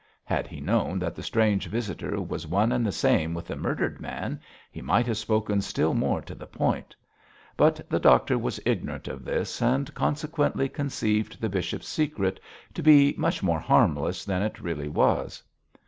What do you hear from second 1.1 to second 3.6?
the strange visitor was one and the same with the